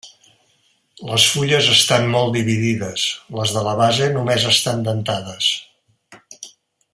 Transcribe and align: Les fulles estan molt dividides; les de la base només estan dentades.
Les 1.09 1.25
fulles 1.33 1.67
estan 1.73 2.07
molt 2.15 2.33
dividides; 2.37 3.05
les 3.41 3.53
de 3.59 3.63
la 3.69 3.75
base 3.83 4.09
només 4.17 4.49
estan 4.55 4.83
dentades. 4.89 5.53